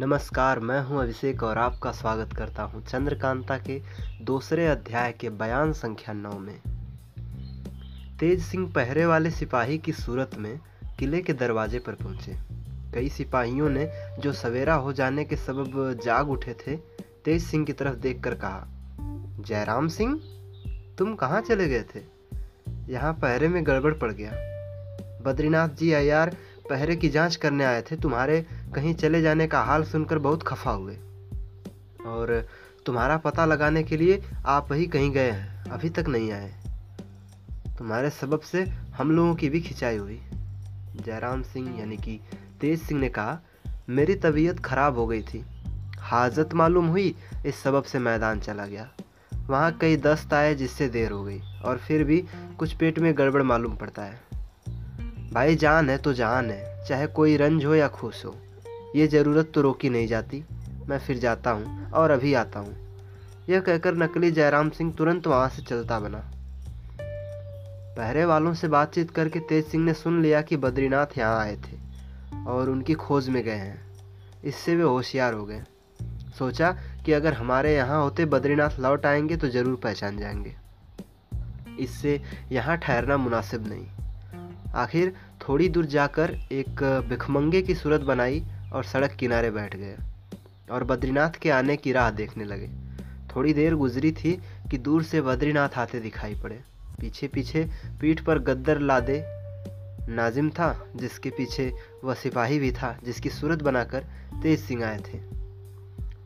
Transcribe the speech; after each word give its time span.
नमस्कार, 0.00 0.58
मैं 0.58 0.80
हूँ 0.80 1.02
अभिषेक 1.02 1.42
और 1.42 1.58
आपका 1.58 1.92
स्वागत 1.92 2.32
करता 2.32 2.62
हूँ 2.62 2.86
चंद्रकांता 2.86 3.58
के 3.58 3.82
दूसरे 4.22 4.66
अध्याय 4.66 5.12
के 5.12 5.30
बयान 5.30 5.72
संख्या 5.72 6.14
नौ 6.14 6.38
में। 6.38 6.58
तेज 8.18 8.42
सिंह 8.42 8.72
पहरे 8.72 9.06
वाले 9.06 9.30
सिपाही 9.30 9.78
की 9.78 9.92
सूरत 9.92 10.30
में 10.38 10.60
किले 10.98 11.22
के 11.22 11.32
दरवाजे 11.32 11.78
पर 11.78 11.92
पहुँचे। 11.92 12.36
कई 12.94 13.08
सिपाहियों 13.08 13.68
ने 13.68 13.92
जो 14.20 14.32
सवेरा 14.32 14.74
हो 14.74 14.92
जाने 14.92 15.24
के 15.24 15.36
सबब 15.36 16.00
जाग 16.04 16.30
उठे 16.30 16.54
थे, 16.54 16.76
तेज 17.24 17.42
सिंह 17.42 17.64
की 17.64 17.72
तरफ़ 17.72 17.96
देखकर 17.96 18.34
कहा, 18.34 18.66
जयराम 19.40 19.88
सिंह, 19.88 20.20
तुम 20.98 21.14
कहाँ 21.14 21.40
चले 21.40 21.68
गए 21.68 21.84
थे? 21.94 22.00
यहाँ 22.92 23.12
पहरे 23.12 23.48
में 23.48 23.66
गड़बड़ 23.66 23.94
पड़ 23.94 24.12
गया। 24.12 24.32
बद्रीनाथ 25.22 25.68
जी 25.68 25.92
अयार 25.92 26.36
पहरे 26.70 26.96
की 26.96 27.08
जाँच 27.08 27.36
करने 27.36 27.64
आए 27.64 27.82
थे, 27.82 27.96
तुम्हारे 27.96 28.46
कहीं 28.74 28.94
चले 28.94 29.22
जाने 29.22 29.46
का 29.46 29.62
हाल 29.62 29.84
सुनकर 29.84 30.18
बहुत 30.18 30.42
खफा 30.42 30.70
हुए। 30.70 30.94
और 32.06 32.48
तुम्हारा 32.86 33.16
पता 33.16 33.44
लगाने 33.44 33.82
के 33.82 33.96
लिए 33.96 34.22
आप 34.46 34.72
ही 34.72 34.86
कहीं 34.86 35.10
गए 35.10 35.30
हैं, 35.30 35.64
अभी 35.64 35.90
तक 35.90 36.08
नहीं 36.08 36.32
आए। 36.32 36.54
तुम्हारे 37.78 38.10
सबब 38.10 38.40
से 38.40 38.62
हम 38.68 39.10
लोगों 39.10 39.34
की 39.34 39.48
भी 39.48 39.60
खिंचाई 39.60 39.96
हुई। 39.96 40.20
जयराम 41.06 41.42
सिंह 41.42 41.80
यानी 41.80 41.96
कि 41.96 42.20
तेज 42.60 42.82
सिंह 42.82 43.00
ने 43.00 43.08
कहा, 43.08 43.40
मेरी 43.88 44.14
तबीयत 44.14 44.60
खराब 44.60 44.98
हो 44.98 45.06
गई 45.06 45.22
थी। 45.22 45.44
हाजत 45.98 46.54
मालूम 46.54 46.86
हुई, 46.86 47.14
इस 47.46 47.62
सबब 47.62 47.82
से 47.82 47.98
मैदान 47.98 48.40
चला 48.40 48.66
गया। 48.66 48.88
वहाँ 49.34 49.78
कई 49.80 49.96
दस्त 49.96 50.34
आए 50.34 50.54
जिससे 50.54 50.88
देर 50.88 51.10
हो 51.10 51.24
गई, 51.24 51.40
और 51.64 51.78
फिर 51.78 52.04
भी 52.04 52.24
कुछ 52.58 52.72
पेट 52.72 52.98
में 52.98 53.18
गड़बड़ 53.18 53.42
मालूम 53.42 53.76
पड़ता 53.76 54.02
है। 54.02 54.27
भाई 55.32 55.56
जान 55.56 55.90
है 55.90 55.98
तो 55.98 56.12
जान 56.12 56.50
है, 56.50 56.86
चाहे 56.86 57.06
कोई 57.06 57.36
रंज 57.36 57.64
हो 57.64 57.74
या 57.74 57.88
खुश 57.88 58.24
हो। 58.24 58.34
ये 58.96 59.06
ज़रूरत 59.06 59.50
तो 59.54 59.60
रोकी 59.60 59.88
नहीं 59.90 60.06
जाती। 60.06 60.44
मैं 60.88 60.98
फिर 60.98 61.18
जाता 61.18 61.50
हूँ 61.50 61.90
और 61.90 62.10
अभी 62.10 62.34
आता 62.34 62.60
हूँ। 62.60 62.74
यह 63.48 63.60
कहकर 63.60 63.94
नकली 63.94 64.30
जयराम 64.30 64.70
सिंह 64.70 64.92
तुरंत 64.92 65.26
वहाँ 65.26 65.48
से 65.48 65.62
चलता 65.62 65.98
बना। 66.00 66.22
पहरे 67.96 68.24
वालों 68.24 68.54
से 68.54 68.68
बातचीत 68.68 69.10
करके 69.10 69.40
तेज 69.40 69.66
सिंह 69.66 69.84
ने 69.84 69.94
सुन 69.94 70.22
लिया 70.22 70.42
कि 70.42 70.56
बद्रीनाथ 70.56 71.18
यहाँ 71.18 71.38
आए 71.40 71.56
थे 71.56 71.76
और 72.46 72.70
उनकी 72.70 72.94
खोज 72.94 73.28
में 73.28 73.42
गए 73.42 73.52
हैं। 73.52 73.80
इससे 74.44 74.76
वे 74.76 74.82
होशियार 74.82 75.34
हो 75.34 75.44
गए। 75.44 75.62
सोचा 76.38 76.70
कि 77.06 77.12
अगर 77.12 77.34
हमारे 77.34 77.74
यहाँ 77.76 78.02
होते 78.02 78.24
बद्रीनाथ 78.24 78.80
लौट 78.80 79.06
आएँगे 79.06 79.36
तो 79.36 79.48
ज़रूर 79.48 79.76
पहचान 79.76 80.18
जाएँगे। 80.18 80.54
इससे 81.80 82.20
यहाँ 82.52 82.76
ठहरना 82.76 83.16
मुनासिब 83.16 83.68
नहीं। 83.68 83.86
आखिर 84.78 85.12
थोड़ी 85.40 85.68
दूर 85.68 85.86
जाकर 85.86 86.30
एक 86.52 86.82
भिखमंगे 87.08 87.62
की 87.62 87.74
सूरत 87.74 88.00
बनाई 88.00 88.42
और 88.72 88.84
सड़क 88.84 89.12
किनारे 89.12 89.50
बैठ 89.50 89.76
गए 89.76 89.96
और 90.70 90.84
बद्रीनाथ 90.84 91.38
के 91.42 91.50
आने 91.50 91.76
की 91.76 91.92
राह 91.92 92.10
देखने 92.10 92.44
लगे। 92.44 92.68
थोड़ी 93.34 93.52
देर 93.54 93.74
गुजरी 93.74 94.12
थी 94.12 94.38
कि 94.70 94.78
दूर 94.78 95.02
से 95.02 95.20
बद्रीनाथ 95.20 95.78
आते 95.78 96.00
दिखाई 96.00 96.34
पड़े। 96.34 96.60
पीछे 97.00 97.28
पीछे 97.28 97.64
पीठ 98.00 98.20
पर 98.20 98.38
गद्दर 98.38 98.78
लादे 98.80 99.22
नाजिम 100.10 100.50
था, 100.50 100.86
जिसके 100.96 101.30
पीछे 101.30 101.72
वह 102.04 102.14
सिपाही 102.14 102.58
भी 102.58 102.72
था, 102.72 102.96
जिसकी 103.04 103.30
सूरत 103.30 103.62
बनाकर 103.62 104.04
तेज 104.42 104.60
सिंह 104.60 104.84
आए 104.84 104.98
थे। 104.98 105.18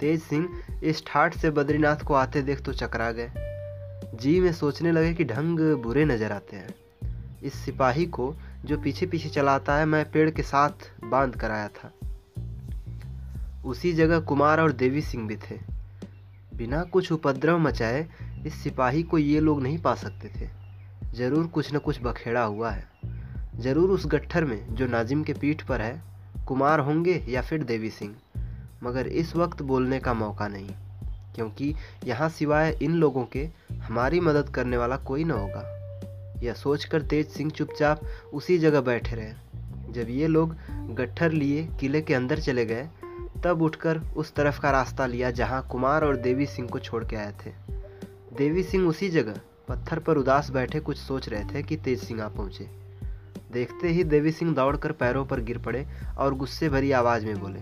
तेज 0.00 0.22
सिंह 0.22 0.48
इस 0.82 1.04
ठाठ 1.06 1.36
से 1.36 1.50
बद्रीनाथ 1.50 2.04
को 2.04 2.14
आते 2.14 2.42
देख 2.42 2.60
तो 2.60 2.72
चकरा 2.72 3.10
गए। 3.12 3.30
जी 4.14 4.38
में 4.40 4.52
सोचने 4.52 4.92
लगे 4.92 5.14
कि 5.14 5.24
ढंग 5.24 5.60
बुरे 5.82 6.04
नज़र 6.04 6.32
आते 6.32 6.56
हैं। 6.56 6.74
इस 7.42 7.54
सिपाही 7.54 8.06
को 8.06 8.34
जो 8.64 8.78
पीछे 8.78 9.06
पीछे 9.06 9.28
चलाता 9.28 9.76
है, 9.76 9.84
मैं 9.86 10.10
पेड़ 10.10 10.30
के 10.30 10.42
साथ 10.42 10.90
बाँध 11.04 11.36
कर 11.36 11.50
आया 11.50 11.68
था। 11.68 11.92
उसी 13.64 13.92
जगह 13.92 14.20
कुमार 14.20 14.60
और 14.60 14.72
देवी 14.72 15.02
सिंह 15.02 15.26
भी 15.28 15.36
थे। 15.36 15.58
बिना 16.54 16.82
कुछ 16.82 17.12
उपद्रव 17.12 17.58
मचाए 17.58 18.06
इस 18.46 18.54
सिपाही 18.54 19.02
को 19.02 19.18
ये 19.18 19.40
लोग 19.40 19.62
नहीं 19.62 19.78
पा 19.78 19.94
सकते 19.94 20.28
थे। 20.28 20.48
ज़रूर 21.14 21.46
कुछ 21.46 21.74
न 21.74 21.78
कुछ 21.78 22.02
बखेड़ा 22.02 22.42
हुआ 22.42 22.70
है। 22.70 22.86
ज़रूर 23.56 23.90
उस 23.90 24.06
गट्ठर 24.06 24.44
में 24.44 24.74
जो 24.74 24.86
नाजिम 24.86 25.22
के 25.22 25.32
पीठ 25.32 25.62
पर 25.62 25.80
है, 25.80 26.02
कुमार 26.46 26.80
होंगे 26.80 27.22
या 27.28 27.42
फिर 27.42 27.62
देवी 27.62 27.90
सिंह। 27.90 28.14
मगर 28.82 29.06
इस 29.06 29.34
वक्त 29.36 29.62
बोलने 29.62 29.98
का 30.00 30.14
मौका 30.14 30.48
नहीं, 30.48 30.70
क्योंकि 31.34 31.74
यहाँ 32.04 32.28
सिवाय 32.28 32.78
इन 32.82 32.94
लोगों 32.94 33.24
के 33.24 33.48
हमारी 33.72 34.20
मदद 34.20 34.48
करने 34.48 34.76
वाला 34.76 34.96
कोई 34.96 35.24
न 35.24 35.30
होगा। 35.30 35.62
यह 36.42 36.54
सोचकर 36.54 37.02
तेज 37.02 37.28
सिंह 37.28 37.50
चुपचाप 37.50 38.00
उसी 38.34 38.58
जगह 38.58 38.80
बैठे 38.80 39.16
रहे। 39.16 39.32
जब 39.92 40.10
ये 40.10 40.26
लोग 40.26 40.54
गट्ठर 40.94 41.32
लिए 41.32 41.68
किले 41.80 42.00
के 42.00 42.14
अंदर 42.14 42.40
चले 42.40 42.66
गए, 42.66 42.88
तब 43.44 43.62
उठकर 43.62 43.98
उस 44.16 44.34
तरफ़ 44.34 44.60
का 44.60 44.70
रास्ता 44.70 45.06
लिया 45.06 45.30
जहाँ 45.30 45.66
कुमार 45.68 46.04
और 46.04 46.16
देवी 46.16 46.46
सिंह 46.46 46.68
को 46.68 46.78
छोड़ 46.78 47.04
के 47.04 47.16
आए 47.16 47.32
थे। 47.46 47.50
देवी 48.36 48.62
सिंह 48.62 48.88
उसी 48.88 49.08
जगह 49.08 49.40
पत्थर 49.68 49.98
पर 49.98 50.16
उदास 50.16 50.50
बैठे 50.50 50.80
कुछ 50.80 50.98
सोच 50.98 51.28
रहे 51.28 51.44
थे 51.44 51.62
कि 51.62 51.76
तेज 51.76 52.02
सिंह 52.04 52.22
आ 52.22 52.28
पहुँचे। 52.28 52.68
देखते 53.52 53.88
ही 53.88 54.04
देवी 54.04 54.32
सिंह 54.32 54.54
दौड़कर 54.54 54.92
पैरों 54.92 55.24
पर 55.26 55.40
गिर 55.40 55.58
पड़े 55.58 55.86
और 56.18 56.34
गुस्से 56.34 56.68
भरी 56.68 56.92
आवाज़ 56.92 57.26
में 57.26 57.38
बोले, 57.40 57.60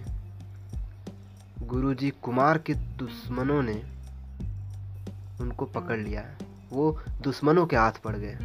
गुरुजी, 1.67 2.11
कुमार 2.23 2.59
के 2.59 2.75
दुश्मनों 2.75 3.63
ने 3.63 3.83
उनको 5.41 5.65
पकड़ 5.65 5.99
लिया। 5.99 6.25
वो 6.71 7.01
दुश्मनों 7.23 7.67
के 7.67 7.77
हाथ 7.77 7.93
पड़ 7.93 8.17
गए। 8.17 8.39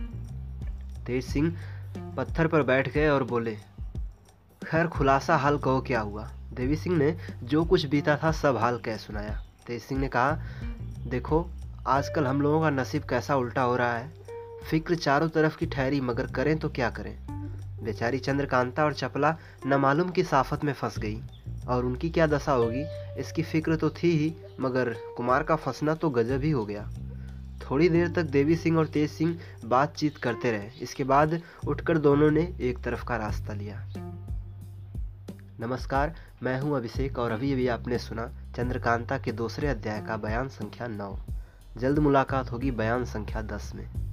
तेज 1.11 1.25
सिंह 1.25 1.57
पत्थर 2.17 2.47
पर 2.47 2.63
बैठ 2.63 2.93
गए 2.93 3.09
और 3.09 3.23
बोले, 3.23 3.55
खैर, 4.67 4.87
खुलासा 4.87 5.37
हाल 5.37 5.57
कहो 5.57 5.81
क्या 5.81 6.01
हुआ? 6.01 6.29
देवी 6.53 6.75
सिंह 6.75 6.97
ने 6.97 7.17
जो 7.43 7.65
कुछ 7.65 7.85
बीता 7.85 8.17
था, 8.17 8.31
सब 8.31 8.57
हाल 8.57 8.77
कह 8.77 8.97
सुनाया। 8.97 9.43
तेज 9.67 9.81
सिंह 9.81 10.01
ने 10.01 10.07
कहा, 10.07 10.39
देखो, 11.07 11.49
आजकल 11.87 12.27
हम 12.27 12.41
लोगों 12.41 12.61
का 12.61 12.69
नसीब 12.69 13.03
कैसा 13.03 13.35
उल्टा 13.35 13.61
हो 13.61 13.75
रहा 13.75 13.93
है। 13.93 14.11
फ़िक्र 14.69 14.95
चारों 14.95 15.29
तरफ़ 15.29 15.57
की 15.57 15.65
ठहरी, 15.65 16.01
मगर 16.01 16.27
करें 16.27 16.59
तो 16.59 16.69
क्या 16.69 16.89
करें? 16.89 17.17
बेचारी 17.83 18.19
चंद्रकांता 18.19 18.85
और 18.85 18.93
चपला 18.93 19.37
न 19.67 19.73
मालूम 19.73 20.09
की 20.09 20.23
साफत 20.23 20.63
में 20.63 20.73
फंस 20.73 20.99
गई, 20.99 21.23
और 21.67 21.85
उनकी 21.85 22.09
क्या 22.09 22.27
दशा 22.27 22.51
होगी? 22.51 22.85
इसकी 23.19 23.43
फ़िक्र 23.43 23.75
तो 23.75 23.89
थी 23.89 24.17
ही, 24.17 24.35
मगर 24.59 24.89
कुमार 25.17 25.43
का 25.43 25.55
फंसना 25.55 25.95
तो 25.95 26.09
गजब 26.09 26.41
ही 26.41 26.51
हो 26.51 26.65
गया। 26.65 26.89
थोड़ी 27.69 27.89
देर 27.89 28.07
तक 28.07 28.23
देवी 28.23 28.55
सिंह 28.55 28.77
और 28.77 28.87
तेज 28.87 29.11
सिंह 29.11 29.37
बातचीत 29.65 30.17
करते 30.17 30.51
रहे। 30.51 30.69
इसके 30.81 31.03
बाद 31.03 31.41
उठकर 31.67 31.97
दोनों 31.97 32.31
ने 32.31 32.55
एक 32.61 32.83
तरफ़ 32.83 33.05
का 33.05 33.15
रास्ता 33.15 33.53
लिया। 33.53 33.89
नमस्कार, 35.59 36.15
मैं 36.43 36.61
हूँ 36.61 36.77
अभिषेक 36.77 37.19
और 37.19 37.31
अभी 37.31 37.53
अभी 37.53 37.67
आपने 37.67 37.97
सुना 37.97 38.31
चंद्रकांता 38.55 39.17
के 39.17 39.31
दूसरे 39.31 39.67
अध्याय 39.67 40.01
का 40.01 40.17
बयान 40.17 40.47
संख्या 40.47 40.87
नौ। 40.87 41.19
जल्द 41.77 41.99
मुलाकात 41.99 42.51
होगी 42.51 42.71
बयान 42.71 43.05
संख्या 43.05 43.41
दस 43.41 43.71
में। 43.75 44.10